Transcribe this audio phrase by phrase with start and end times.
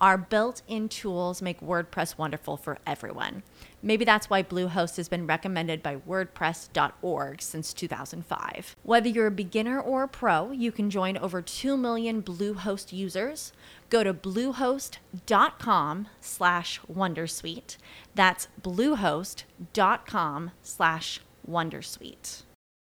[0.00, 3.42] Our built in tools make WordPress wonderful for everyone.
[3.82, 8.76] Maybe that's why Bluehost has been recommended by WordPress.org since 2005.
[8.84, 13.52] Whether you're a beginner or a pro, you can join over 2 million Bluehost users.
[13.90, 17.76] Go to bluehost.com slash Wondersuite.
[18.14, 22.42] That's bluehost.com slash Wondersuite.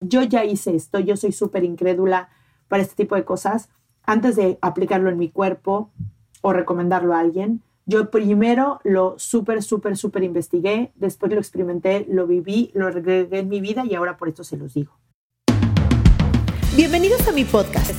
[0.00, 2.28] Yo ya hice esto, yo soy súper incrédula
[2.68, 3.68] para este tipo de cosas.
[4.06, 5.90] Antes de aplicarlo en mi cuerpo,
[6.48, 7.62] o recomendarlo a alguien.
[7.84, 13.48] Yo primero lo súper, súper, súper investigué, después lo experimenté, lo viví, lo agregué en
[13.48, 14.92] mi vida y ahora por esto se los digo.
[16.76, 17.90] Bienvenidos a mi podcast.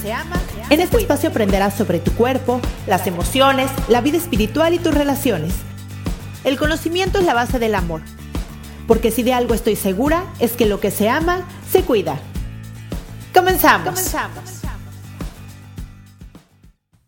[0.70, 5.54] En este espacio aprenderás sobre tu cuerpo, las emociones, la vida espiritual y tus relaciones.
[6.44, 8.02] El conocimiento es la base del amor.
[8.88, 12.20] Porque si de algo estoy segura, es que lo que se ama, se cuida.
[13.34, 13.90] Comenzamos.
[13.90, 14.59] Comenzamos.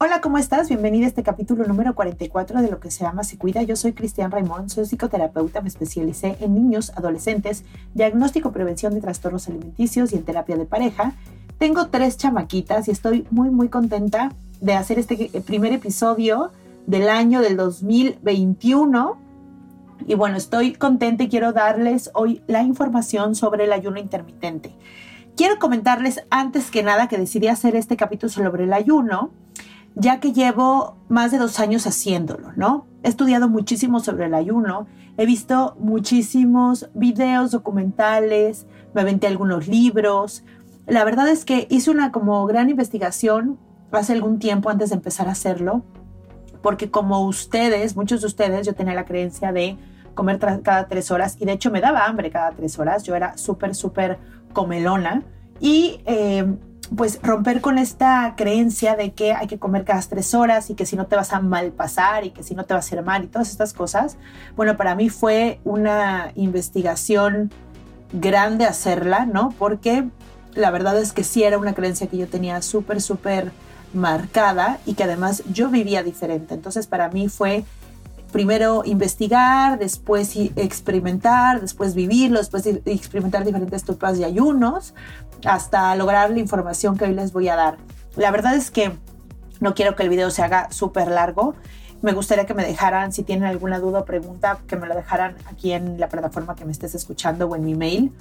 [0.04, 0.68] Hola, ¿cómo estás?
[0.68, 3.62] Bienvenida a este capítulo número 44 de Lo que se llama Se Cuida.
[3.62, 9.48] Yo soy Cristian Raimond, soy psicoterapeuta, me especialicé en niños, adolescentes, diagnóstico, prevención de trastornos
[9.48, 11.14] alimenticios y en terapia de pareja.
[11.60, 16.50] Tengo tres chamaquitas y estoy muy, muy contenta de hacer este primer episodio
[16.88, 19.20] del año del 2021.
[20.08, 24.74] Y bueno, estoy contenta y quiero darles hoy la información sobre el ayuno intermitente.
[25.38, 29.30] Quiero comentarles antes que nada que decidí hacer este capítulo sobre el ayuno
[29.96, 32.88] ya que llevo más de dos años haciéndolo, ¿no?
[33.04, 34.88] He estudiado muchísimo sobre el ayuno,
[35.18, 40.44] he visto muchísimos videos, documentales, me aventé algunos libros.
[40.88, 43.60] La verdad es que hice una como gran investigación
[43.92, 45.84] hace algún tiempo antes de empezar a hacerlo,
[46.62, 49.78] porque como ustedes, muchos de ustedes, yo tenía la creencia de
[50.14, 53.38] comer cada tres horas y de hecho me daba hambre cada tres horas, yo era
[53.38, 54.20] súper, súper
[54.54, 55.24] comelona
[55.60, 56.02] y...
[56.06, 56.46] Eh,
[56.96, 60.86] pues romper con esta creencia de que hay que comer cada tres horas y que
[60.86, 63.02] si no te vas a mal pasar y que si no te va a hacer
[63.04, 64.18] mal y todas estas cosas.
[64.58, 67.52] Bueno, para mí fue una investigación
[68.12, 69.54] grande hacerla, ¿no?
[69.58, 70.10] Porque
[70.54, 73.52] la verdad es que sí era una creencia que yo tenía súper, súper
[73.94, 76.54] marcada y que además yo vivía diferente.
[76.54, 77.64] Entonces para mí fue
[78.32, 84.94] primero investigar, después experimentar, después vivirlo, después experimentar diferentes tupas de ayunos,
[85.46, 87.78] hasta lograr la información que hoy les voy a dar.
[88.16, 88.94] La verdad es que
[89.60, 91.56] no quiero que el video se haga súper largo.
[92.02, 95.36] Me gustaría que me dejaran, si tienen alguna duda o pregunta, que me lo dejaran
[95.46, 98.12] aquí en la plataforma que me estés escuchando o en mi mail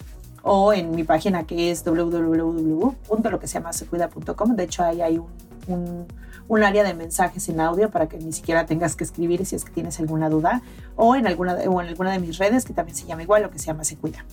[0.43, 4.57] o en mi página que es www.loqueseamasecuida.com.
[4.57, 5.29] De hecho, ahí hay un,
[5.67, 6.07] un
[6.51, 9.65] un área de mensajes en audio para que ni siquiera tengas que escribir si es
[9.65, 10.63] que tienes alguna duda
[10.97, 13.51] o en alguna, o en alguna de mis redes que también se llama igual lo
[13.51, 14.25] que se llama Se Cuida.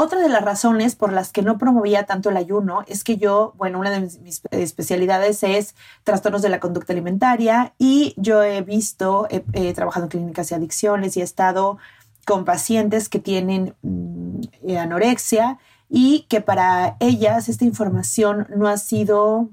[0.00, 3.52] Otra de las razones por las que no promovía tanto el ayuno es que yo,
[3.56, 9.26] bueno, una de mis, especialidades es trastornos de la conducta alimentaria y yo he visto,
[9.28, 11.78] he, trabajado en clínicas de adicciones y he estado
[12.24, 15.58] con pacientes que tienen mm, anorexia
[15.90, 19.48] y que para ellas esta información no ha sido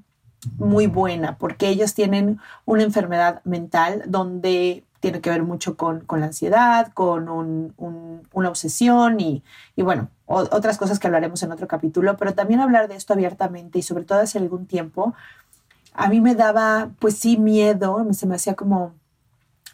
[0.59, 6.25] muy buena porque ellos tienen una enfermedad mental donde tiene que ver mucho con, la
[6.25, 7.29] ansiedad, con
[8.31, 9.43] una obsesión y,
[9.77, 13.83] bueno, otras cosas que hablaremos en otro capítulo, pero también hablar de esto abiertamente y
[13.83, 15.13] sobre todo hace algún tiempo,
[15.93, 18.93] a mí me daba pues sí miedo, se me hacía como,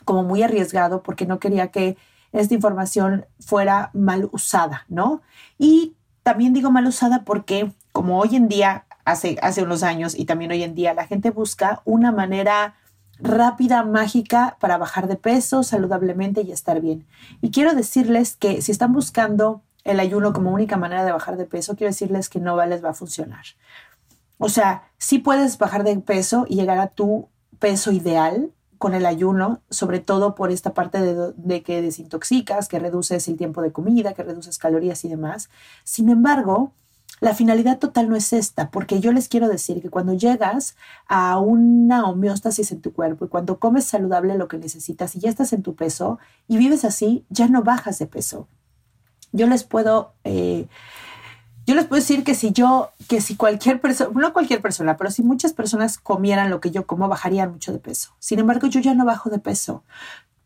[0.06, 1.98] como muy arriesgado porque no quería que
[2.32, 5.22] esta información fuera mal usada, ¿no?
[5.58, 10.26] Y también digo mal usada porque como hoy en día hace, hace unos años y
[10.26, 12.76] también hoy en día, la gente busca una manera
[13.22, 17.06] rápida, mágica para bajar de peso saludablemente y estar bien.
[17.42, 21.46] Y quiero decirles que si están buscando el ayuno como única manera de bajar de
[21.46, 23.46] peso, quiero decirles que no les va a funcionar.
[24.38, 27.30] O sea, sí puedes bajar de peso y llegar a tu
[27.60, 32.80] peso ideal con el ayuno, sobre todo por esta parte de, de, que desintoxicas, que
[32.80, 35.50] reduces el tiempo de comida, que reduces calorías y demás.
[35.84, 36.74] Sin embargo,
[37.20, 40.76] la finalidad total no es esta, porque yo les quiero decir que cuando llegas
[41.08, 45.30] a una homeostasis en tu cuerpo y cuando comes saludable lo que necesitas y ya
[45.30, 46.18] estás en tu peso
[46.48, 48.48] y vives así, ya no bajas de peso.
[49.34, 50.68] Yo les puedo, eh,
[51.68, 55.12] yo les puedo decir que si yo, que si cualquier persona, no cualquier persona, pero
[55.12, 58.16] si muchas personas comieran lo que yo como, bajarían mucho de peso.
[58.18, 59.84] Sin embargo, yo ya no bajo de peso,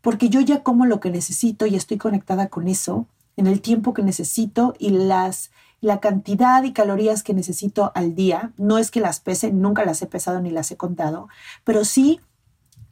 [0.02, 3.08] porque yo ya como lo que necesito y estoy conectada con eso
[3.38, 5.52] en el tiempo que necesito y las
[5.86, 8.52] la cantidad y calorías que necesito al día.
[8.58, 11.28] No es que las pese, nunca las he pesado ni las he contado,
[11.64, 12.20] pero sí,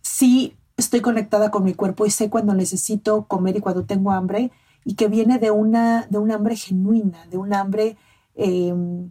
[0.03, 4.51] sí estoy conectada con mi cuerpo y sé cuando necesito comer y cuando tengo hambre
[4.85, 7.97] y que viene de una, de un hambre genuina, de un hambre,
[8.35, 9.09] em,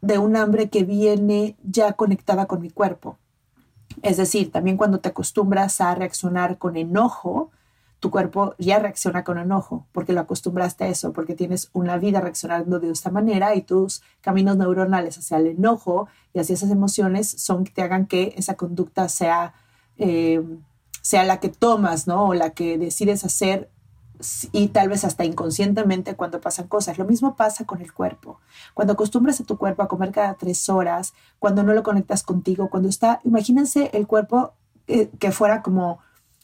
[0.00, 3.18] de un hambre que viene ya conectada con mi cuerpo.
[4.02, 7.50] Es decir, también cuando te acostumbras a reaccionar con enojo,
[8.00, 12.20] tu cuerpo ya reacciona con enojo porque lo acostumbraste a eso, porque tienes una vida
[12.20, 17.30] reaccionando de esta manera y tus caminos neuronales hacia el enojo y hacia esas emociones
[17.30, 19.52] son que te hagan que esa conducta sea,
[19.98, 20.42] eh,
[21.02, 22.28] sea la que tomas, ¿no?
[22.28, 23.70] O la que decides hacer
[24.52, 26.98] y tal vez hasta inconscientemente cuando pasan cosas.
[26.98, 28.40] Lo mismo pasa con el cuerpo.
[28.74, 32.70] Cuando acostumbras a tu cuerpo a comer cada tres horas, cuando no lo conectas contigo,
[32.70, 34.54] cuando está, imagínense el cuerpo
[34.86, 36.00] eh, que fuera como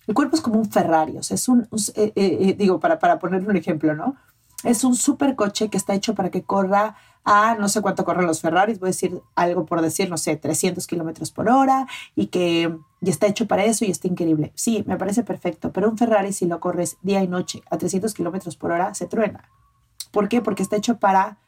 [0.07, 2.99] el cuerpo es como un Ferrari, o sea, es un, eh, eh, eh, digo, para,
[2.99, 4.17] para ponerle un ejemplo, ¿no?
[4.65, 8.41] Es un supercoche que está hecho para que corra a no sé cuánto corren los
[8.41, 12.75] Ferraris, voy a decir algo por decir, no sé, 300 kilómetros por hora y que
[13.01, 14.53] y está hecho para eso y está increíble.
[14.55, 18.15] Sí, me parece perfecto, pero un Ferrari si lo corres día y noche a 300
[18.15, 19.51] kilómetros por hora se truena.
[20.13, 20.41] ¿Por qué?
[20.41, 21.39] Porque está hecho para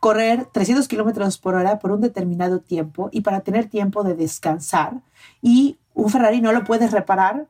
[0.00, 5.00] correr 300 kilómetros por hora por un determinado tiempo y para tener tiempo de descansar.
[5.42, 7.46] Y un Ferrari no lo puedes reparar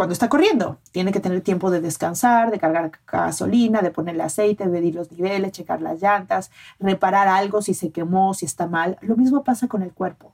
[0.00, 0.78] cuando está corriendo.
[0.92, 5.52] Tiene que tener tiempo de descansar, de cargar gasolina, de ponerle aceite, medir los niveles,
[5.52, 8.96] checar las llantas, reparar algo si se quemó, si está mal.
[9.02, 10.32] Lo mismo pasa con el cuerpo.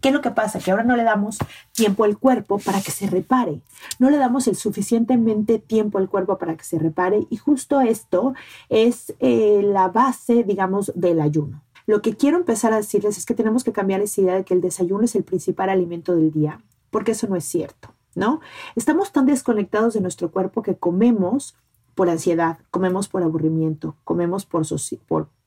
[0.00, 0.60] ¿Qué es lo que pasa?
[0.60, 1.38] Que ahora no le damos
[1.72, 3.62] tiempo al cuerpo para que se repare.
[3.98, 7.26] No le damos el suficientemente tiempo al cuerpo para que se repare.
[7.30, 8.34] Y justo esto
[8.68, 11.64] es eh, la base, digamos, del ayuno.
[11.86, 14.54] Lo que quiero empezar a decirles es que tenemos que cambiar esa idea de que
[14.54, 16.60] el desayuno es el principal alimento del día,
[16.92, 17.92] porque eso no es cierto.
[18.14, 18.40] ¿No?
[18.76, 21.56] Estamos tan desconectados de nuestro cuerpo que comemos
[21.94, 24.66] por ansiedad, comemos por aburrimiento, comemos por,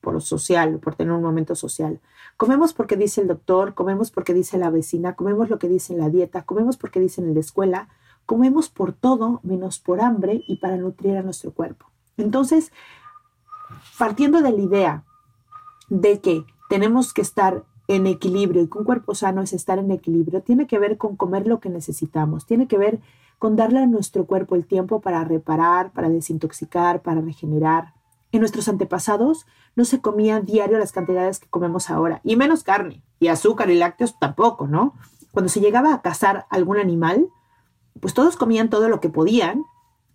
[0.02, 2.00] por social, por tener un momento social.
[2.38, 6.00] Comemos porque dice el doctor, comemos porque dice la vecina, comemos lo que dice en
[6.00, 7.90] la dieta, comemos porque dicen en la escuela,
[8.26, 11.88] comemos por todo menos por hambre y para nutrir a nuestro cuerpo.
[12.16, 12.72] Entonces,
[13.98, 15.04] partiendo de la idea
[15.90, 19.92] de que tenemos que estar en equilibrio y que un cuerpo sano es estar en
[19.92, 23.00] equilibrio, tiene que ver con comer lo que necesitamos, tiene que ver
[23.40, 27.94] con darle a nuestro cuerpo el tiempo para reparar, para desintoxicar, para regenerar.
[28.32, 29.46] En nuestros antepasados
[29.76, 33.78] no se comía diario las cantidades que comemos ahora, y menos carne, y azúcar y
[33.78, 34.94] lácteos tampoco, ¿no?
[35.32, 37.30] Cuando se llegaba a cazar algún animal,
[38.02, 39.64] pues todos comían todo lo que podían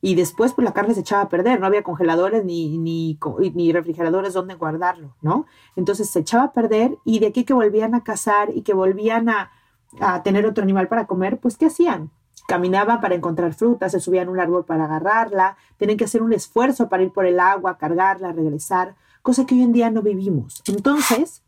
[0.04, 3.18] y después pues la carne se echaba a perder, no había congeladores ni, ni,
[3.54, 5.46] ni, refrigeradores donde guardarlo, ¿no?
[5.76, 9.28] Entonces se echaba a perder y de aquí que volvían a cazar y que volvían
[9.28, 9.52] a,
[10.00, 12.10] a tener otro animal para comer, pues ¿qué hacían?
[12.48, 16.32] Caminaban para encontrar frutas, se subían a un árbol para agarrarla, tienen que hacer un
[16.32, 20.64] esfuerzo para ir por el agua, cargarla, regresar, cosa que hoy en día no vivimos.
[20.66, 21.44] Entonces,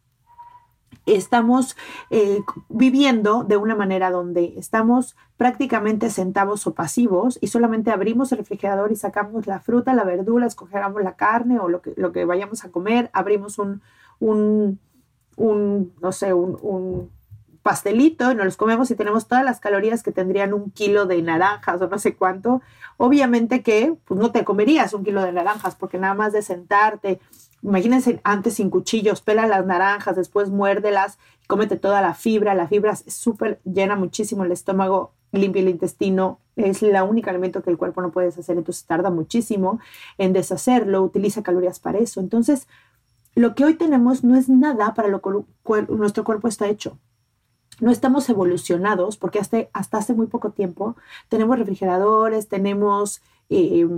[1.07, 1.77] estamos
[2.11, 8.39] eh, viviendo de una manera donde estamos prácticamente sentados o pasivos y solamente abrimos el
[8.39, 12.25] refrigerador y sacamos la fruta, la verdura, escogemos la carne o lo que, lo que
[12.25, 13.83] vayamos a comer, abrimos un,
[14.21, 14.79] un,
[15.37, 17.11] un no sé, un, un
[17.65, 21.21] pastelito y nos los comemos y tenemos todas las calorías que tendrían un kilo de
[21.23, 22.61] naranjas o no sé cuánto.
[22.99, 27.21] Obviamente que pues, no te comerías un kilo de naranjas porque nada más de sentarte,
[27.65, 32.55] Imagínense antes sin cuchillos, pela las naranjas, después muérdelas, cómete toda la fibra.
[32.55, 36.41] La fibra es súper, llena muchísimo el estómago, limpia el intestino.
[36.57, 39.81] Es la única alimento que el cuerpo no puede deshacer, entonces tarda muchísimo
[40.19, 42.21] en deshacerlo, utiliza calorías para eso.
[42.21, 42.69] Entonces,
[43.35, 45.31] lo que hoy tenemos no es nada para lo que
[45.89, 46.99] nuestro cuerpo está hecho.
[47.81, 50.97] No estamos evolucionados porque hasta, hasta hace muy poco tiempo
[51.31, 53.23] tenemos refrigeradores, tenemos...
[53.49, 53.89] Eh,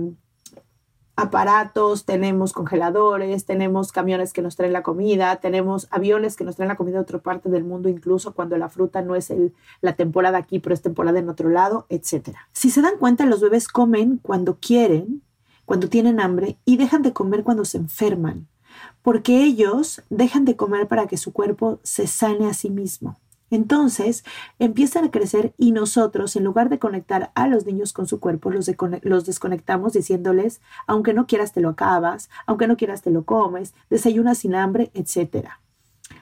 [1.17, 6.69] aparatos, tenemos congeladores, tenemos camiones que nos traen la comida, tenemos aviones que nos traen
[6.69, 9.95] la comida de otra parte del mundo, incluso cuando la fruta no es el, la
[9.95, 12.37] temporada aquí, pero es temporada en otro lado, etc.
[12.53, 15.23] Si se dan cuenta, los bebés comen cuando quieren,
[15.65, 18.47] cuando tienen hambre y dejan de comer cuando se enferman,
[19.01, 23.17] porque ellos dejan de comer para que su cuerpo se sane a sí mismo.
[23.49, 24.25] Entonces
[24.59, 28.51] empiezan a crecer y nosotros, en lugar de conectar a los niños con su cuerpo,
[28.51, 33.73] los, desconectamos diciéndoles, aunque no quieras te lo acabas, aunque no quieras te lo comes,
[33.89, 35.47] desayunas sin hambre, etc.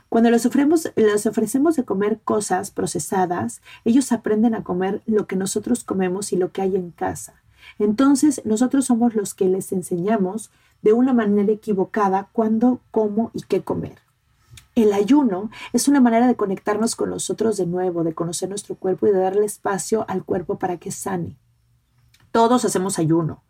[0.09, 0.47] Cuando les,
[0.95, 6.37] les ofrecemos de comer cosas procesadas, ellos aprenden a comer lo que nosotros comemos y
[6.37, 7.41] lo que hay en casa.
[7.79, 10.51] Entonces nosotros somos los que les enseñamos
[10.83, 14.04] de una manera equivocada cuándo, cómo y qué comer.
[14.75, 19.07] El ayuno es una manera de conectarnos con nosotros de nuevo, de conocer nuestro cuerpo
[19.07, 21.37] y de darle espacio al cuerpo para que sane.
[22.31, 23.41] Todos hacemos ayuno.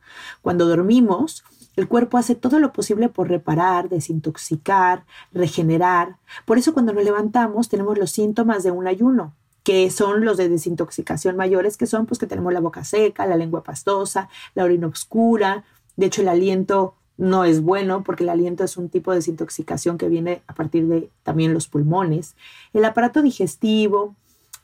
[0.43, 1.43] Cuando dormimos,
[1.75, 6.17] el cuerpo hace todo lo posible por reparar, desintoxicar, regenerar.
[6.45, 10.47] Por eso cuando nos levantamos tenemos los síntomas de un ayuno, que son los de
[10.47, 14.85] desintoxicación mayores, que son pues que tenemos la boca seca, la lengua pastosa, la orina
[14.85, 15.63] oscura,
[15.95, 19.97] de hecho el aliento no es bueno porque el aliento es un tipo de desintoxicación
[19.97, 22.35] que viene a partir de también los pulmones.
[22.73, 24.15] El aparato digestivo,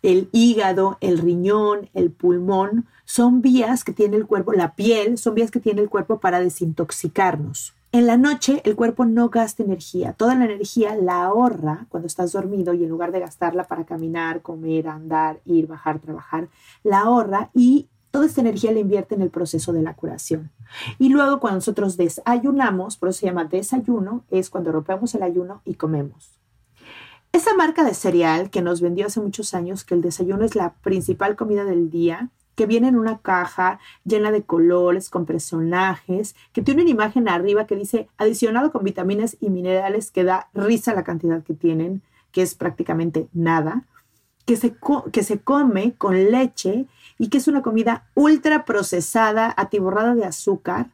[0.02, 5.36] el hígado, el riñón, el pulmón, son vías que tiene el cuerpo, la piel, son
[5.36, 7.74] vías que tiene el cuerpo para desintoxicarnos.
[7.94, 12.32] En la noche el cuerpo no gasta energía, toda la energía la ahorra cuando estás
[12.32, 16.48] dormido y en lugar de gastarla para caminar, comer, andar, ir, bajar, trabajar,
[16.84, 20.52] la ahorra y toda esta energía la invierte en el proceso de la curación.
[21.00, 25.62] Y luego cuando nosotros desayunamos, por eso se llama desayuno, es cuando rompemos el ayuno
[25.66, 26.38] y comemos.
[27.32, 30.74] Esa marca de cereal que nos vendió hace muchos años que el desayuno es la
[30.74, 36.62] principal comida del día, que viene en una caja llena de colores, con personajes, que
[36.62, 41.06] tiene una imagen arriba que dice adicionado con vitaminas y minerales que da risa la
[41.06, 42.02] cantidad que tienen,
[42.34, 43.86] que es prácticamente nada,
[44.46, 44.76] que se,
[45.14, 46.86] que se come con leche
[47.22, 50.90] y que es una comida ultra procesada, atiborrada de azúcar,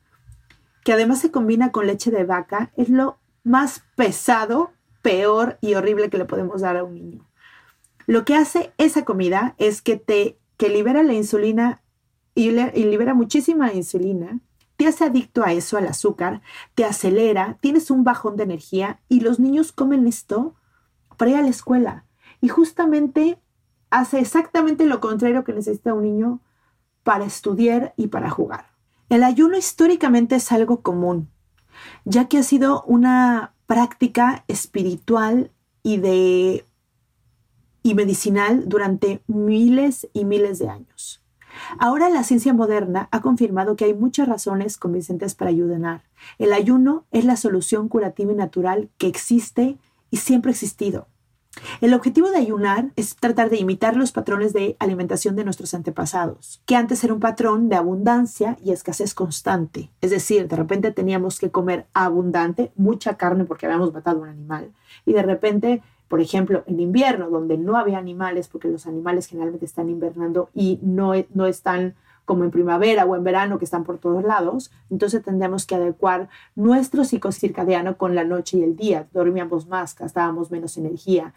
[0.83, 6.09] que además se combina con leche de vaca, es lo más pesado, peor y horrible
[6.09, 7.25] que le podemos dar a un niño.
[8.07, 11.81] Lo que hace esa comida es que te que libera la insulina
[12.35, 14.41] y, y libera muchísima insulina,
[14.75, 16.41] te hace adicto a eso, al azúcar,
[16.75, 20.55] te acelera, tienes un bajón de energía y los niños comen esto
[21.15, 22.03] para ir a la escuela.
[22.41, 23.39] Y justamente
[23.89, 26.41] hace exactamente lo contrario que necesita un niño
[27.03, 28.67] para estudiar y para jugar.
[29.09, 31.29] El ayuno históricamente es algo común,
[32.03, 35.51] ya que ha sido una práctica espiritual
[35.83, 36.65] y de
[37.83, 41.23] y medicinal durante miles y miles de años.
[41.79, 46.03] Ahora la ciencia moderna ha confirmado que hay muchas razones convincentes para ayunar.
[46.37, 49.77] El ayuno es la solución curativa y natural que existe
[50.11, 51.07] y siempre ha existido.
[51.81, 56.61] El objetivo de ayunar es tratar de imitar los patrones de alimentación de nuestros antepasados,
[56.65, 59.89] que antes era un patrón de abundancia y escasez constante.
[60.01, 64.71] Es decir, de repente teníamos que comer abundante, mucha carne porque habíamos matado un animal,
[65.05, 69.65] y de repente, por ejemplo, en invierno, donde no había animales, porque los animales generalmente
[69.65, 71.95] están invernando y no, e, no están
[72.27, 76.27] como en primavera o en verano que están por todos lados, entonces tendríamos que adecuar
[76.55, 79.07] nuestro ciclo circadiano con la noche y el día.
[79.13, 81.33] Dormíamos más, gastábamos menos energía,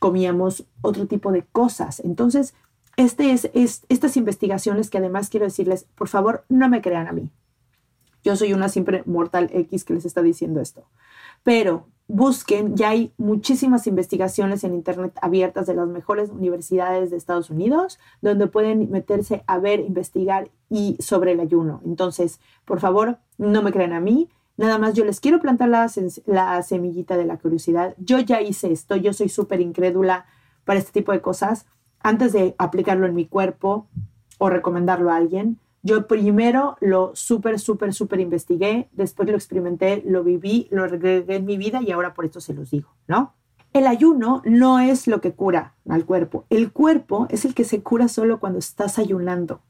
[0.00, 2.00] comíamos otro tipo de cosas.
[2.00, 2.52] Entonces,
[2.96, 3.48] este es,
[3.88, 7.30] estas investigaciones que además quiero decirles, por favor, no me crean a mí.
[8.24, 10.84] Yo soy una simple mortal X que les está diciendo esto.
[11.44, 17.50] Pero busquen, ya hay muchísimas investigaciones en Internet abiertas de las mejores universidades de Estados
[17.50, 21.80] Unidos, donde pueden meterse a ver, investigar y sobre el ayuno.
[21.84, 26.62] Entonces, por favor, no me crean a mí, Nada más yo les quiero plantar la,
[26.62, 27.94] semillita de la curiosidad.
[27.98, 30.26] Yo ya hice esto, yo soy súper incrédula
[30.64, 31.66] para este tipo de cosas.
[32.00, 33.88] Antes de aplicarlo en mi cuerpo
[34.38, 40.24] o recomendarlo a alguien, yo primero lo súper, súper, súper investigué, después lo experimenté, lo
[40.24, 43.34] viví, lo regregué en mi vida y ahora por esto se los digo, ¿no?
[43.72, 46.46] El ayuno no es lo que cura al cuerpo.
[46.50, 49.60] El cuerpo es el que se cura solo cuando estás ayunando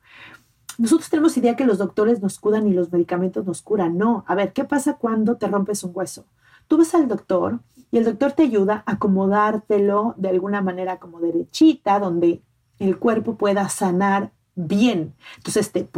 [0.79, 3.97] nosotros tenemos idea que los doctores nos curan y los medicamentos nos curan.
[3.97, 6.27] No, a ver, ¿qué pasa cuando te rompes un hueso?
[6.67, 11.21] Tú vas al doctor y el doctor te ayuda a acomodártelo de alguna manera como
[11.21, 12.43] derechita, donde
[12.79, 15.15] el cuerpo pueda sanar bien.
[15.37, 15.89] Entonces te,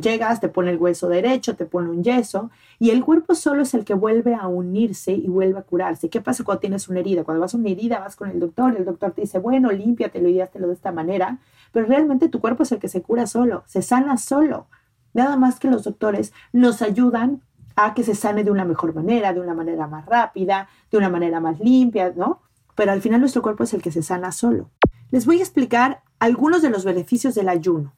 [0.00, 3.74] llegas, te pone el hueso derecho, te pone un yeso y el cuerpo solo es
[3.74, 6.08] el que vuelve a unirse y vuelve a curarse.
[6.08, 7.24] ¿Qué pasa cuando tienes una herida?
[7.24, 10.28] Cuando vas a una herida vas con el doctor, el doctor te dice, bueno, límpiatelo
[10.28, 11.38] y háztelo de esta manera,
[11.72, 14.66] pero realmente tu cuerpo es el que se cura solo, se sana solo.
[15.12, 17.42] Nada más que los doctores nos ayudan
[17.76, 21.08] a que se sane de una mejor manera, de una manera más rápida, de una
[21.08, 22.40] manera más limpia, ¿no?
[22.76, 24.70] Pero al final nuestro cuerpo es el que se sana solo.
[25.14, 27.94] Les voy a explicar algunos de los beneficios del ayuno.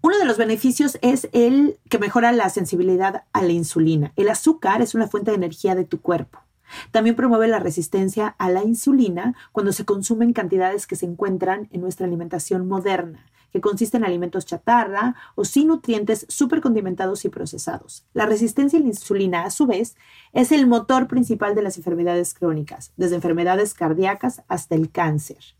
[0.00, 4.14] Uno de los beneficios es el que mejora la sensibilidad a la insulina.
[4.16, 6.38] El azúcar es una fuente de energía de tu cuerpo.
[6.90, 11.82] También promueve la resistencia a la insulina cuando se consumen cantidades que se encuentran en
[11.82, 18.06] nuestra alimentación moderna, que consiste en alimentos chatarra o sin nutrientes supercondimentados y procesados.
[18.14, 19.96] La resistencia a la insulina, a su vez,
[20.32, 25.57] es el motor principal de las enfermedades crónicas, desde enfermedades cardíacas hasta el cáncer.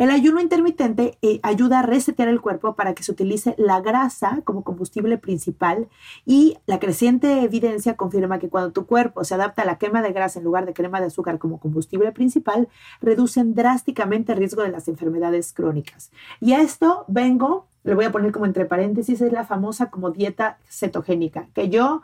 [0.00, 4.40] El ayuno intermitente eh, ayuda a resetear el cuerpo para que se utilice la grasa
[4.44, 5.90] como combustible principal
[6.24, 10.14] y la creciente evidencia confirma que cuando tu cuerpo se adapta a la quema de
[10.14, 12.70] grasa en lugar de crema de azúcar como combustible principal,
[13.02, 16.10] reducen drásticamente el riesgo de las enfermedades crónicas.
[16.40, 20.12] Y a esto vengo, lo voy a poner como entre paréntesis, es la famosa como
[20.12, 22.00] dieta cetogénica, que yo,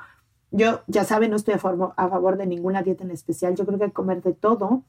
[0.50, 3.78] yo ya saben, no estoy a, a favor de ninguna dieta en especial, yo creo
[3.78, 4.82] que comer de todo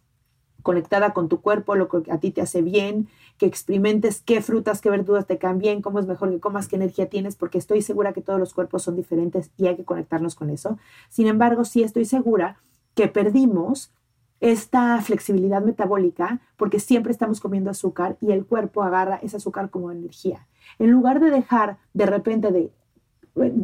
[0.63, 4.81] conectada con tu cuerpo, lo que a ti te hace bien, que experimentes qué frutas,
[4.81, 8.13] qué verduras te caen cómo es mejor que comas, qué energía tienes, porque estoy segura
[8.13, 10.77] que todos los cuerpos son diferentes y hay que conectarnos con eso.
[11.09, 12.57] Sin embargo, sí estoy segura
[12.95, 13.91] que perdimos
[14.39, 19.91] esta flexibilidad metabólica porque siempre estamos comiendo azúcar y el cuerpo agarra ese azúcar como
[19.91, 20.47] energía.
[20.79, 22.71] En lugar de dejar de repente de,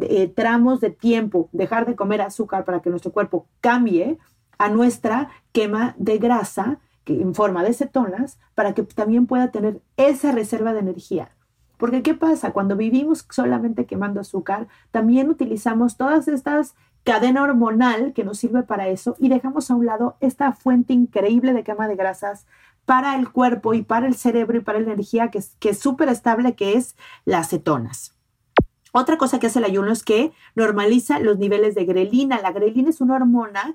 [0.02, 4.18] eh, tramos de tiempo, dejar de comer azúcar para que nuestro cuerpo cambie
[4.58, 10.32] a nuestra quema de grasa, en forma de cetonas para que también pueda tener esa
[10.32, 11.30] reserva de energía.
[11.76, 12.52] Porque ¿qué pasa?
[12.52, 18.88] Cuando vivimos solamente quemando azúcar, también utilizamos todas estas cadena hormonal que nos sirve para
[18.88, 22.46] eso y dejamos a un lado esta fuente increíble de quema de grasas
[22.86, 25.78] para el cuerpo y para el cerebro y para la energía que es que es
[25.78, 28.14] súper estable, que es las cetonas.
[28.92, 32.40] Otra cosa que hace el ayuno es que normaliza los niveles de grelina.
[32.40, 33.74] La grelina es una hormona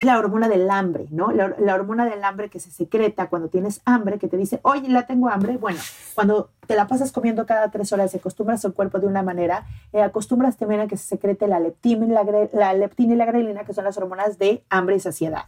[0.00, 1.30] La hormona del hambre, ¿no?
[1.30, 5.06] La, hormona del hambre que se secreta cuando tienes hambre, que te dice, oye, la
[5.06, 5.58] tengo hambre.
[5.58, 5.78] Bueno,
[6.14, 9.66] cuando te la pasas comiendo cada tres horas, y acostumbras al cuerpo de una manera,
[9.92, 13.98] eh, acostumbras también a que se secrete la leptina, y la grelina, que son las
[13.98, 15.44] hormonas de hambre y saciedad.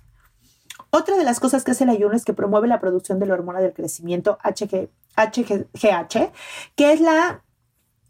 [0.90, 3.32] Otra de las cosas que hace el ayuno es que promueve la producción de la
[3.32, 6.30] hormona del crecimiento HG, HGH,
[6.76, 7.42] que es la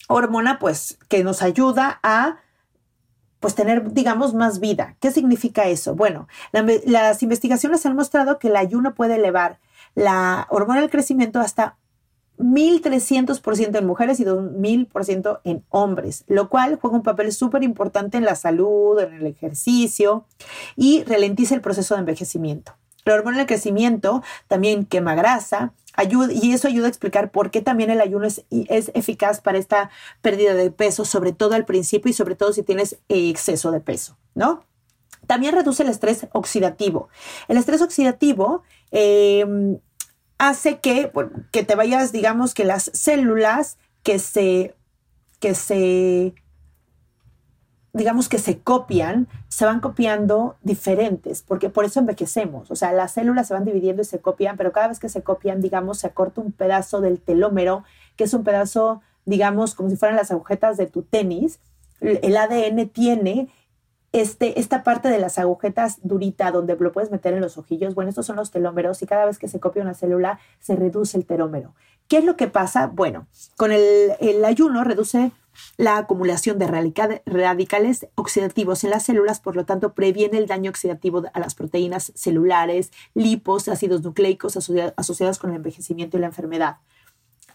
[0.09, 2.39] hormona pues que nos ayuda a
[3.43, 4.97] pues tener, digamos, más vida.
[5.01, 5.97] ¿Qué significa eso?
[5.97, 6.29] Bueno,
[6.87, 9.59] las investigaciones han mostrado que el ayuno puede elevar
[9.97, 11.77] la hormona del crecimiento hasta
[12.39, 18.25] 1.300% en mujeres y 2.000% en hombres, lo cual juega un papel súper importante en
[18.25, 20.25] la salud, en el ejercicio
[20.77, 22.75] y ralentiza el proceso de envejecimiento.
[23.05, 27.61] La hormona del crecimiento también quema grasa, ayuda, y eso ayuda a explicar por qué
[27.61, 32.11] también el ayuno es, es, eficaz para esta pérdida de peso, sobre todo al principio
[32.11, 34.65] y sobre todo si tienes exceso de peso, ¿no?
[35.27, 37.09] También reduce el estrés oxidativo.
[37.49, 39.79] El estrés oxidativo em,
[40.39, 41.13] hace que,
[41.53, 44.75] que te vayas, digamos, que las células que se,
[45.39, 46.35] que se
[47.93, 52.71] digamos que se copian, se van copiando diferentes, porque por eso envejecemos.
[52.71, 55.23] O sea, las células se van dividiendo y se copian, pero cada vez que se
[55.23, 57.85] copian, digamos, se acorta un pedazo del telómero,
[58.17, 61.61] que es un pedazo, digamos, como si fueran las agujetas de tu tenis.
[62.01, 63.49] El ADN tiene
[64.13, 68.11] este, esta parte de las agujetas durita donde lo puedes meter en los ojillos, bueno,
[68.11, 71.25] estos son los telómeros y cada vez que se copia una célula se reduce el
[71.25, 71.75] telómero.
[72.09, 72.89] ¿Qué es lo que pasa?
[72.89, 73.27] Bueno,
[73.57, 75.33] con el, el ayuno reduce
[75.77, 76.67] la acumulación de
[77.27, 82.13] radicales oxidativos en las células, por lo tanto, previene el daño oxidativo a las proteínas
[82.15, 86.77] celulares, lipos, ácidos nucleicos asociados con el envejecimiento y la enfermedad.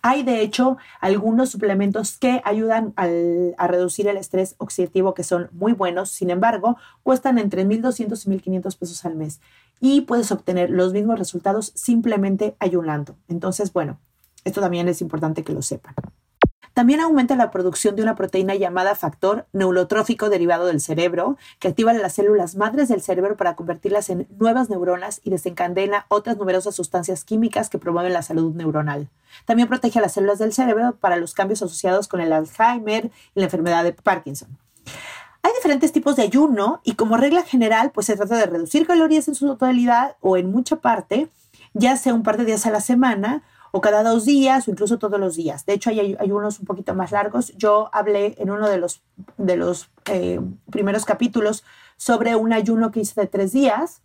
[0.04, 5.74] Hay, de hecho, algunos suplementos que ayudan a reducir el estrés oxidativo que son muy
[5.74, 9.42] buenos, sin embargo, cuestan entre 1.200 y 1.500 pesos al mes
[9.80, 13.16] y puedes obtener los mismos resultados simplemente ayunando.
[13.28, 14.00] Entonces, bueno,
[14.44, 15.96] esto también es importante que lo sepan.
[16.78, 21.92] También aumenta la producción de una proteína llamada factor neurotrófico derivado del cerebro, que activa
[21.94, 27.24] las células madres del cerebro para convertirlas en nuevas neuronas y desencadena otras numerosas sustancias
[27.24, 29.10] químicas que promueven la salud neuronal.
[29.46, 33.40] También protege a las células del cerebro para los cambios asociados con el Alzheimer y
[33.40, 34.50] la enfermedad de Parkinson.
[35.42, 39.28] Hay diferentes tipos de ayuno y como regla general, pues se trata de reducir calorías
[39.28, 41.28] en su totalidad o en mucha parte,
[41.74, 43.42] ya sea un par de días a la semana
[43.72, 45.66] o cada dos días o incluso todos los días.
[45.66, 47.54] De hecho, hay ayunos un poquito más largos.
[47.58, 49.02] Yo hablé en uno de los,
[49.38, 50.40] de los eh,
[50.72, 51.64] primeros capítulos
[51.98, 54.02] sobre un ayuno que hice de tres días.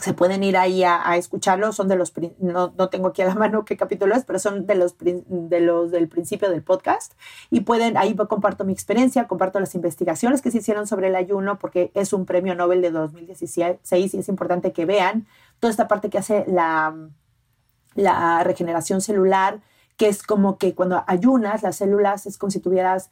[0.00, 3.36] Se pueden ir ahí a, escucharlo, son de los, no, no, tengo aquí a la
[3.36, 7.12] mano qué capítulo es, pero son de los, de los del principio del podcast.
[7.48, 11.60] Y pueden, ahí comparto mi experiencia, comparto las investigaciones que se hicieron sobre el ayuno,
[11.60, 15.28] porque es un premio Nobel de 2016 y es importante que vean
[15.60, 16.92] toda esta parte que hace la,
[17.94, 19.60] la regeneración celular,
[19.96, 23.10] que es como que cuando ayunas, las células es como si tuvieras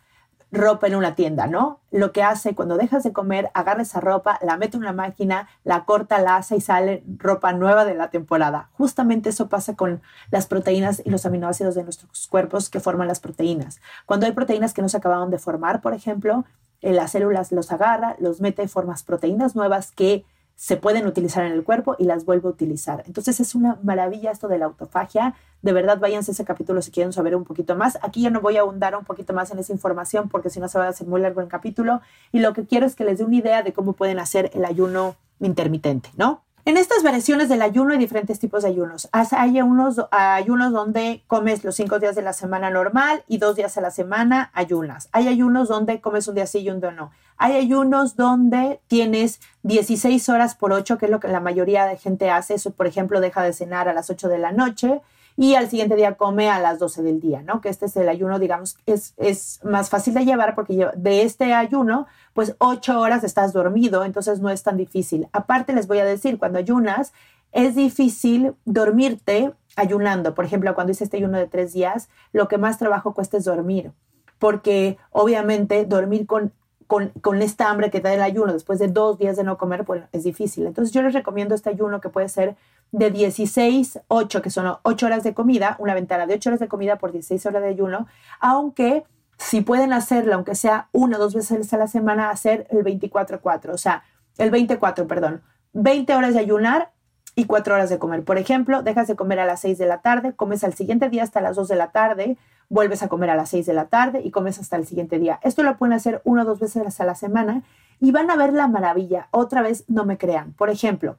[0.52, 1.80] ropa en una tienda, ¿no?
[1.90, 5.48] Lo que hace cuando dejas de comer, agarra esa ropa, la mete en una máquina,
[5.64, 8.68] la corta, la hace y sale ropa nueva de la temporada.
[8.74, 13.18] Justamente eso pasa con las proteínas y los aminoácidos de nuestros cuerpos que forman las
[13.18, 13.80] proteínas.
[14.04, 16.44] Cuando hay proteínas que no se acababan de formar, por ejemplo,
[16.82, 20.26] eh, las células los agarra, los mete, formas proteínas nuevas que
[20.62, 23.02] se pueden utilizar en el cuerpo y las vuelve a utilizar.
[23.08, 25.34] Entonces es una maravilla esto de la autofagia.
[25.60, 27.98] De verdad, váyanse a ese capítulo si quieren saber un poquito más.
[28.00, 30.68] Aquí ya no voy a ahondar un poquito más en esa información porque si no
[30.68, 32.00] se va a hacer muy largo el capítulo.
[32.30, 34.64] Y lo que quiero es que les dé una idea de cómo pueden hacer el
[34.64, 36.44] ayuno intermitente, ¿no?
[36.64, 39.08] En estas variaciones del ayuno hay diferentes tipos de ayunos.
[39.10, 43.76] Hay unos ayunos donde comes los cinco días de la semana normal y dos días
[43.78, 45.08] a la semana ayunas.
[45.10, 47.10] Hay ayunos donde comes un día sí y un día no.
[47.36, 51.96] Hay ayunos donde tienes 16 horas por 8, que es lo que la mayoría de
[51.96, 52.54] gente hace.
[52.54, 55.00] Eso, por ejemplo, deja de cenar a las 8 de la noche
[55.36, 57.60] y al siguiente día come a las 12 del día, ¿no?
[57.60, 61.54] Que este es el ayuno, digamos, es, es más fácil de llevar porque de este
[61.54, 65.28] ayuno, pues 8 horas estás dormido, entonces no es tan difícil.
[65.32, 67.12] Aparte, les voy a decir, cuando ayunas,
[67.52, 70.34] es difícil dormirte ayunando.
[70.34, 73.44] Por ejemplo, cuando hice este ayuno de tres días, lo que más trabajo cuesta es
[73.44, 73.92] dormir,
[74.38, 76.52] porque obviamente dormir con
[76.86, 80.02] con, esta hambre que da el ayuno después de dos días de no comer, pues
[80.12, 80.66] es difícil.
[80.66, 82.56] Entonces yo les recomiendo este ayuno que puede ser
[82.90, 86.68] de 16, 8, que son 8 horas de comida, una ventana de 8 horas de
[86.68, 88.06] comida por 16 horas de ayuno,
[88.40, 89.04] aunque
[89.38, 93.70] si pueden hacerlo, aunque sea una o dos veces a la semana, hacer el 24-4,
[93.72, 94.04] o sea,
[94.38, 95.42] el 24, perdón,
[95.72, 96.92] 20 horas de ayunar
[97.34, 98.24] y 4 horas de comer.
[98.24, 101.22] Por ejemplo, dejas de comer a las 6 de la tarde, comes al siguiente día
[101.22, 102.36] hasta las 2 de la tarde,
[102.72, 105.38] vuelves a comer a las 6 de la tarde y comes hasta el siguiente día.
[105.42, 107.62] Esto lo pueden hacer una o dos veces a la semana
[108.00, 109.28] y van a ver la maravilla.
[109.30, 110.54] Otra vez, no me crean.
[110.54, 111.18] Por ejemplo,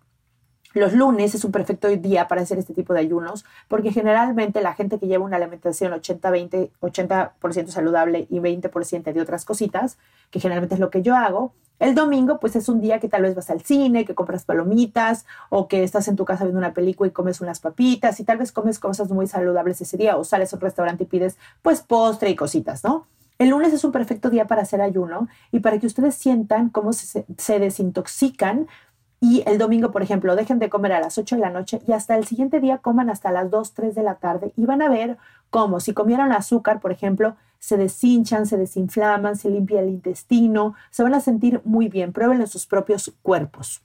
[0.74, 4.74] los lunes es un perfecto día para hacer este tipo de ayunos porque generalmente la
[4.74, 9.98] gente que lleva una alimentación 80-20, 80%, saludable y 20% de otras cositas,
[10.32, 13.24] que generalmente es lo que yo hago, el domingo, pues es un día que tal
[13.24, 16.74] vez vas al cine, que compras palomitas o que estás en tu casa viendo una
[16.74, 20.24] película y comes unas papitas y tal vez comes cosas muy saludables ese día o
[20.24, 23.08] sales a un restaurante y pides pues postre y cositas, ¿no?
[23.40, 26.94] El lunes es un perfecto día para hacer ayuno y para que ustedes sientan cómo
[26.94, 28.68] se, se desintoxican
[29.24, 31.94] y el domingo, por ejemplo, dejen de comer a las 8 de la noche y
[31.94, 34.90] hasta el siguiente día coman hasta las 2, 3 de la tarde y van a
[34.90, 35.18] ver
[35.50, 41.04] cómo si comieron azúcar, por ejemplo, se deshinchan, se desinflaman, se limpia el intestino, se
[41.04, 42.12] van a sentir muy bien.
[42.12, 43.82] Prueben en sus propios cuerpos.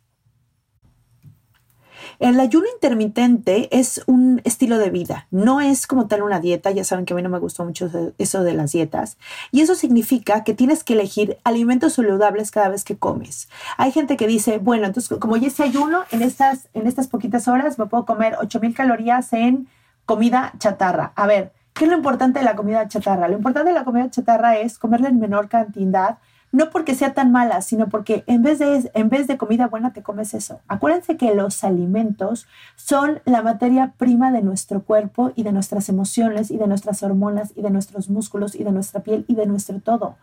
[2.18, 6.84] El ayuno intermitente es un estilo de vida, no es como tal una dieta, ya
[6.84, 9.18] saben que a mí no me gustó mucho eso de las dietas,
[9.50, 13.48] y eso significa que tienes que elegir alimentos saludables cada vez que comes.
[13.76, 17.48] Hay gente que dice, bueno, entonces como ya ese ayuno, en estas, en estas poquitas
[17.48, 19.68] horas me puedo comer 8000 calorías en
[20.04, 21.12] comida chatarra.
[21.16, 23.28] A ver, ¿qué es lo importante de la comida chatarra?
[23.28, 26.18] Lo importante de la comida chatarra es comerla en menor cantidad
[26.50, 29.92] no porque sea tan mala, sino porque en vez, de, en vez de comida buena
[29.92, 30.60] te comes eso.
[30.66, 36.50] Acuérdense que los alimentos son la materia prima de nuestro cuerpo y de nuestras emociones
[36.50, 39.80] y de nuestras hormonas y de nuestros músculos y de nuestra piel y de nuestro
[39.80, 40.16] todo.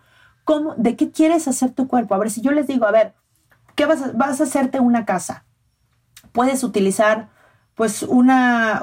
[0.44, 2.16] ¿Cómo, ¿De qué quieres hacer tu cuerpo?
[2.16, 3.14] A ver, si yo les digo, a ver,
[3.76, 5.44] ¿qué vas a, vas a hacerte una casa?
[6.32, 7.30] Puedes utilizar
[7.76, 8.82] pues una,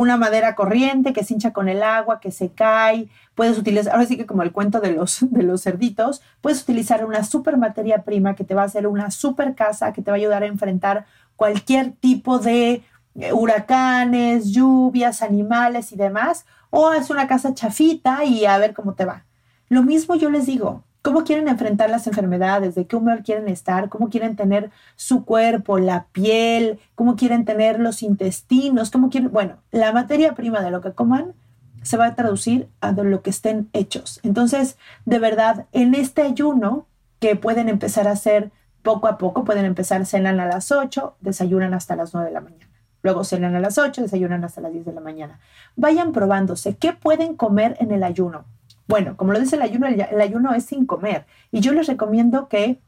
[0.00, 4.06] una madera corriente que se hincha con el agua, que se cae, puedes utilizar, ahora
[4.06, 8.02] sí que como el cuento de los, de los cerditos, puedes utilizar una super materia
[8.02, 10.46] prima que te va a hacer una super casa, que te va a ayudar a
[10.46, 11.04] enfrentar
[11.36, 12.82] cualquier tipo de
[13.16, 18.94] eh, huracanes, lluvias, animales y demás, o es una casa chafita y a ver cómo
[18.94, 19.26] te va.
[19.68, 23.88] Lo mismo yo les digo, cómo quieren enfrentar las enfermedades, de qué humor quieren estar,
[23.88, 29.56] cómo quieren tener su cuerpo, la piel, cómo quieren tener los intestinos, cómo quieren, bueno,
[29.70, 31.34] la materia prima de lo que coman
[31.82, 34.20] se va a traducir a lo que estén hechos.
[34.22, 36.86] Entonces, de verdad, en este ayuno
[37.20, 38.50] que pueden empezar a hacer
[38.82, 42.40] poco a poco, pueden empezar, cenan a las 8, desayunan hasta las 9 de la
[42.40, 42.66] mañana.
[43.02, 45.40] Luego cenan a las 8, desayunan hasta las 10 de la mañana.
[45.76, 48.44] Vayan probándose qué pueden comer en el ayuno.
[48.90, 51.24] Bueno, como lo dice el ayuno, el, ayuno es sin comer.
[51.52, 52.80] Y yo les recomiendo que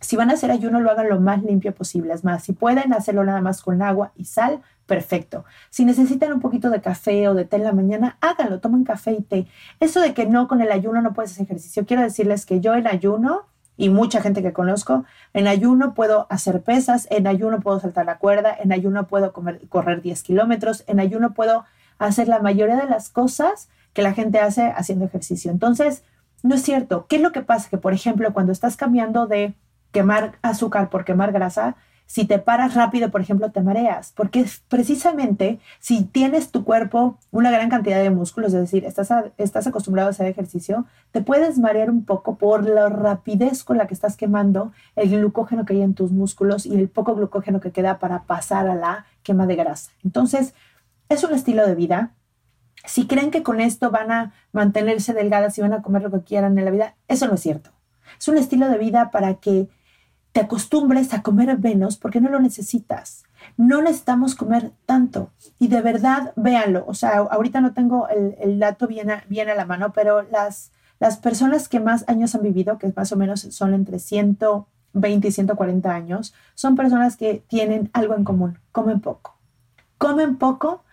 [0.00, 2.14] si van a hacer ayuno, lo hagan lo más limpio posible.
[2.14, 5.44] Es más, si pueden hacerlo nada más con agua y sal, perfecto.
[5.68, 9.12] Si necesitan un poquito de café o de té en la mañana, háganlo, tomen café
[9.12, 9.46] y té.
[9.80, 12.74] Eso de que no con el ayuno no puedes hacer ejercicio, quiero decirles que yo
[12.74, 13.42] en ayuno
[13.76, 15.04] y mucha gente que conozco,
[15.34, 19.34] en ayuno puedo hacer pesas, en ayuno puedo saltar la cuerda, en ayuno puedo
[19.68, 21.66] correr 10 kilómetros, en ayuno puedo
[21.98, 25.50] hacer la mayoría de las cosas que la gente hace haciendo ejercicio.
[25.50, 26.02] Entonces,
[26.42, 27.06] no es cierto.
[27.08, 27.70] ¿Qué es lo que pasa?
[27.70, 29.54] Que, por ejemplo, cuando estás cambiando de
[29.92, 31.76] quemar azúcar por quemar grasa,
[32.06, 37.50] si te paras rápido, por ejemplo, te mareas, porque precisamente si tienes tu cuerpo una
[37.50, 41.90] gran cantidad de músculos, es decir, estás, estás acostumbrado a hacer ejercicio, te puedes marear
[41.90, 45.94] un poco por la rapidez con la que estás quemando el glucógeno que hay en
[45.94, 49.90] tus músculos y el poco glucógeno que queda para pasar a la quema de grasa.
[50.04, 50.54] Entonces,
[51.08, 52.12] es un estilo de vida.
[52.84, 56.22] Si creen que con esto van a mantenerse delgadas y van a comer lo que
[56.22, 57.70] quieran en la vida, eso no es cierto.
[58.18, 59.68] Es un estilo de vida para que
[60.32, 63.22] te acostumbres a comer menos porque no lo necesitas.
[63.56, 65.30] No necesitamos comer tanto.
[65.60, 66.84] Y de verdad, véanlo.
[66.88, 71.68] O sea, ahorita no tengo el, dato bien a, la mano, pero las, las personas
[71.68, 76.34] que más años han vivido, que más o menos son entre 120 y 140 años,
[76.54, 78.58] son personas que tienen algo en común.
[78.72, 79.38] Comen poco.
[79.98, 80.84] Comen poco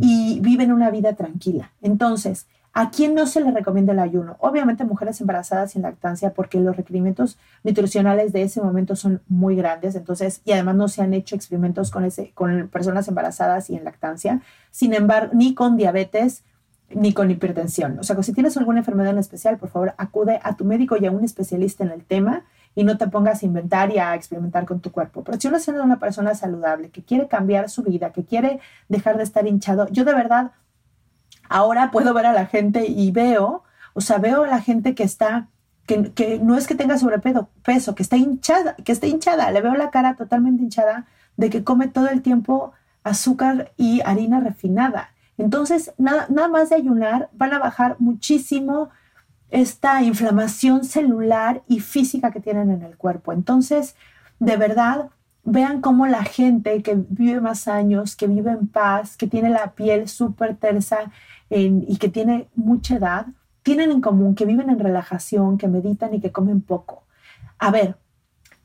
[0.00, 1.72] y viven una vida tranquila.
[1.82, 4.36] Entonces, ¿A quién no se le recomienda el ayuno?
[4.38, 9.96] Obviamente mujeres embarazadas sin lactancia porque los requerimientos nutricionales de ese momento son muy grandes,
[9.96, 13.82] entonces, y además no se han hecho experimentos con, ese, con personas embarazadas y en
[13.82, 16.44] lactancia, sin embargo, ni con diabetes
[16.90, 17.98] ni con hipertensión.
[17.98, 21.06] O sea, si tienes alguna enfermedad en especial, por favor, acude a tu médico y
[21.06, 22.44] a un especialista en el tema
[22.78, 25.24] y no te pongas a inventar y a experimentar con tu cuerpo.
[25.24, 29.16] Pero si uno es una persona saludable, que quiere cambiar su vida, que quiere dejar
[29.16, 30.52] de estar hinchado, yo de verdad
[31.48, 33.64] ahora puedo ver a la gente y veo,
[33.94, 35.48] o sea, veo a la gente que está,
[35.86, 39.74] que, no es que tenga sobrepeso, peso, que está hinchada, que está hinchada, le veo
[39.74, 45.14] la cara totalmente hinchada de que come todo el tiempo azúcar y harina refinada.
[45.36, 48.90] Entonces, nada, nada más de ayunar, van a bajar muchísimo
[49.50, 53.32] esta inflamación celular y física que tienen en el cuerpo.
[53.32, 53.96] Entonces,
[54.38, 55.10] de verdad,
[55.44, 59.72] vean cómo la gente que vive más años, que vive en paz, que tiene la
[59.72, 61.10] piel súper tersa,
[61.50, 63.26] y que tiene mucha edad,
[63.62, 67.04] tienen en común que viven en relajación, que meditan y que comen poco.
[67.58, 67.96] A ver,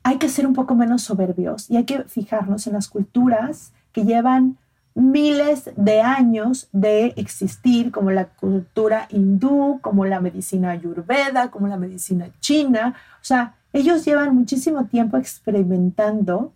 [0.02, 4.04] hay que ser un poco menos soberbios y hay que fijarnos en las culturas que
[4.04, 4.58] llevan
[4.94, 11.76] miles de años de existir, como la cultura hindú, como la medicina ayurveda, como la
[11.76, 12.94] medicina china.
[13.14, 16.52] O sea, ellos llevan muchísimo tiempo experimentando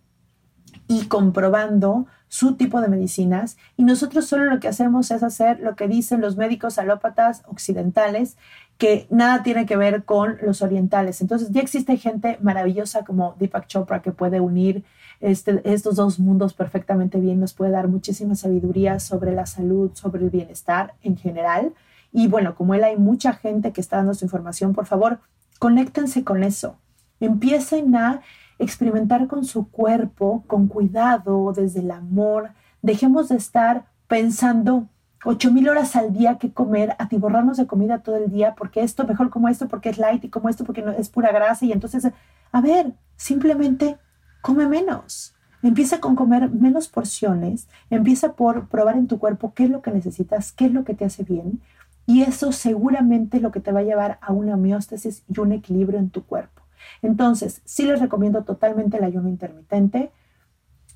[0.87, 5.75] y comprobando su tipo de medicinas y nosotros solo lo que hacemos es hacer lo
[5.75, 8.37] que dicen los médicos alópatas occidentales
[8.77, 11.19] que nada tiene que ver con los orientales.
[11.21, 14.85] Entonces ya existe gente maravillosa como Deepak Chopra que puede unir
[15.21, 20.23] este, estos dos mundos perfectamente bien, nos puede dar muchísima sabiduría sobre la salud, sobre
[20.23, 21.73] el bienestar en general.
[22.11, 25.19] Y bueno, como él hay mucha gente que está dando su información, por favor,
[25.59, 26.77] conéctense con eso.
[27.19, 28.21] Empiecen a
[28.59, 32.51] experimentar con su cuerpo, con cuidado, desde el amor.
[32.81, 34.87] Dejemos de estar pensando
[35.25, 39.05] ocho mil horas al día que comer, atiborrarnos de comida todo el día, porque esto
[39.05, 41.65] mejor como esto, porque es light y como esto, porque no, es pura grasa.
[41.65, 42.07] Y entonces,
[42.51, 43.97] a ver, simplemente
[44.41, 45.35] come menos.
[45.61, 49.91] Empieza con comer menos porciones, empieza por probar en tu cuerpo qué es lo que
[49.91, 51.61] necesitas, qué es lo que te hace bien,
[52.05, 55.51] y eso seguramente es lo que te va a llevar a una homeostasis y un
[55.51, 56.63] equilibrio en tu cuerpo.
[57.01, 60.11] Entonces, sí les recomiendo totalmente el ayuno intermitente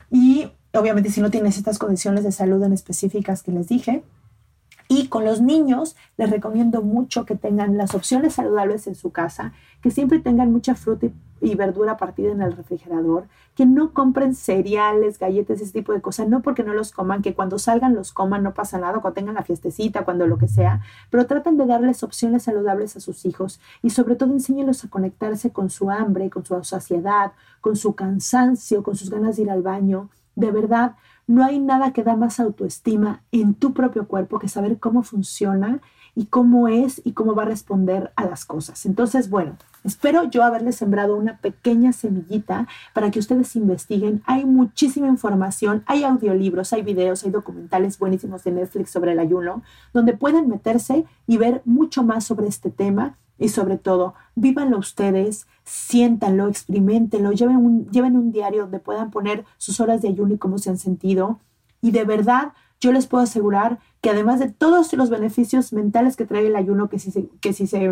[0.10, 4.04] y obviamente si no tienes estas condiciones de salud en específicas que les dije,
[4.88, 9.54] y con los niños les recomiendo mucho que tengan las opciones saludables en su casa,
[9.82, 11.08] que siempre tengan mucha fruta
[11.42, 16.30] y, verdura partida en el refrigerador, que no compren cereales, galletas, ese tipo de cosas,
[16.30, 19.36] no porque no los coman, que cuando salgan los coman, no pasa nada, cuando tengan
[19.36, 23.60] la fiestecita, cuando lo que sea, pero traten de darles opciones saludables a sus hijos
[23.82, 28.82] y sobre todo enséñenlos a conectarse con su hambre, con su saciedad, con su cansancio,
[28.82, 30.10] con sus ganas de ir al baño.
[30.36, 30.96] De verdad,
[31.28, 35.82] no hay nada que da más autoestima en tu propio cuerpo que saber cómo funciona
[36.16, 38.86] y cómo es y cómo va a responder a las cosas.
[38.86, 44.22] Entonces, bueno, espero yo haberles sembrado una pequeña semillita para que ustedes investiguen.
[44.26, 49.64] Hay muchísima información, hay audiolibros, hay videos, hay documentales buenísimos de Netflix sobre el ayuno,
[49.94, 53.18] donde pueden meterse y ver mucho más sobre este tema.
[53.38, 59.46] Y sobre todo, vívanlo ustedes, siéntanlo, experimentenlo, lleven un, lleven un diario donde puedan poner
[59.58, 61.40] sus horas de ayuno y cómo se han sentido.
[61.82, 66.26] Y de verdad, yo les puedo asegurar que además de todos los beneficios mentales que
[66.26, 67.92] trae el ayuno, que si se, que si se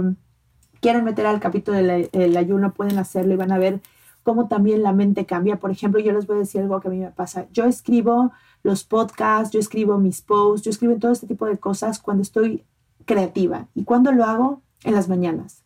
[0.81, 3.81] quieren meter al capítulo del ayuno pueden hacerlo y van a ver
[4.23, 5.59] cómo también la mente cambia.
[5.59, 7.47] Por ejemplo, yo les voy a decir algo que a mí me pasa.
[7.51, 8.31] Yo escribo
[8.63, 12.63] los podcasts, yo escribo mis posts, yo escribo todo este tipo de cosas cuando estoy
[13.05, 13.67] creativa.
[13.73, 14.61] ¿Y cuando lo hago?
[14.83, 15.63] En las mañanas.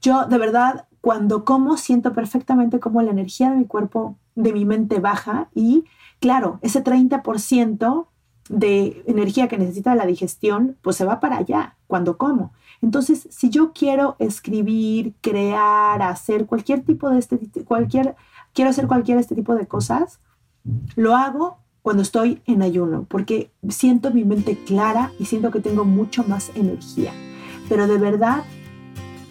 [0.00, 4.64] Yo de verdad, cuando como, siento perfectamente cómo la energía de mi cuerpo, de mi
[4.64, 5.84] mente baja y
[6.20, 8.06] claro, ese 30%
[8.48, 12.52] de energía que necesita la digestión, pues se va para allá cuando como.
[12.82, 18.16] Entonces, si yo quiero escribir, crear, hacer cualquier tipo de este, cualquier,
[18.52, 20.18] quiero hacer cualquier este tipo de cosas,
[20.96, 25.84] lo hago cuando estoy en ayuno, porque siento mi mente clara y siento que tengo
[25.84, 27.12] mucho más energía.
[27.70, 28.42] Pero de verdad,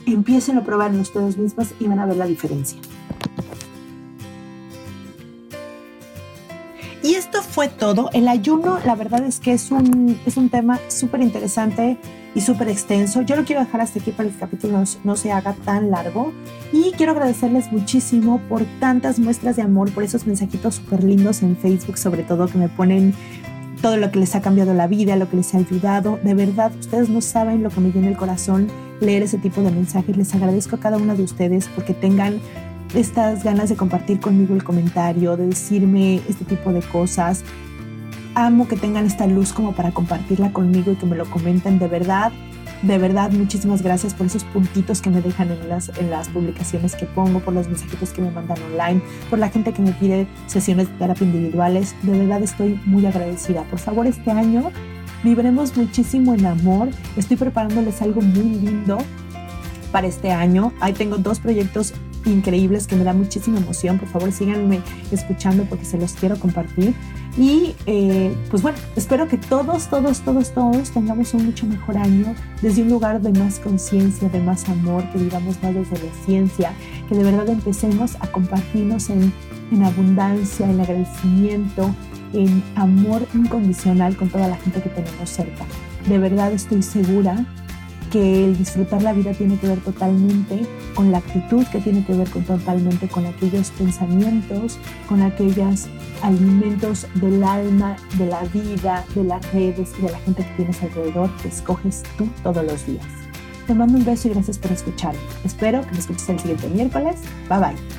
[0.08, 2.80] empiecen a probar en ustedes mismas y van a ver la diferencia.
[7.04, 8.10] Y esto fue todo.
[8.14, 11.98] El ayuno, la verdad es que es un, es un tema súper interesante
[12.36, 13.22] y súper extenso.
[13.22, 16.32] Yo lo quiero dejar hasta aquí para que el capítulo no, se haga tan largo.
[16.72, 21.58] Y quiero agradecerles muchísimo por tantas muestras de amor, por esos mensajitos súper lindos en
[21.58, 23.14] Facebook, sobre todo que me ponen
[23.82, 26.20] todo lo que les ha cambiado la vida, lo que les ha ayudado.
[26.24, 28.68] De verdad, ustedes no saben lo que me llena el corazón
[29.00, 30.18] leer ese tipo de mensajes.
[30.18, 32.40] Les agradezco a cada uno de ustedes porque tengan
[32.94, 37.44] estas ganas de compartir conmigo el comentario, de decirme este tipo de cosas.
[38.36, 41.88] Amo que tengan esta luz como para compartirla conmigo y que me lo comenten de
[41.88, 42.32] verdad.
[42.82, 46.96] De verdad, muchísimas gracias por esos puntitos que me dejan en las, en las publicaciones
[46.96, 50.28] que pongo, por los mensajitos que me mandan online, por la gente que me pide
[50.48, 51.94] sesiones de terapia individuales.
[52.04, 53.64] De verdad estoy muy agradecida.
[53.64, 54.72] Por favor, este año
[55.24, 56.90] vibremos muchísimo en amor.
[57.18, 58.98] Estoy preparándoles algo muy lindo
[59.92, 60.72] para este año.
[60.80, 61.94] Ahí tengo dos proyectos
[62.26, 64.00] increíbles que me da muchísima emoción.
[64.00, 64.80] Por favor, síganme
[65.12, 66.96] escuchando porque se los quiero compartir.
[67.38, 72.36] Y eh, pues bueno, espero que todos, todos, todos, todos tengamos un mucho mejor año
[72.62, 76.74] desde un lugar de más conciencia, de más amor, que vivamos más desde la ciencia,
[77.08, 79.32] que de verdad empecemos a compartirnos en,
[79.72, 81.94] en abundancia, en agradecimiento,
[82.34, 85.66] en amor incondicional con toda la gente que tenemos cerca.
[86.08, 87.46] De verdad estoy segura
[88.10, 90.62] que el disfrutar la vida tiene que ver totalmente
[90.96, 95.88] con la actitud, que tiene que ver con, totalmente con aquellos pensamientos, con aquellos
[96.22, 100.82] alimentos del alma, de la vida, de las redes y de la gente que tienes
[100.84, 103.06] alrededor que escoges tú todos los días.
[103.68, 105.20] Te mando un beso y gracias por escucharme.
[105.44, 107.18] Espero que me escuches el siguiente miércoles.
[107.48, 107.99] Bye bye.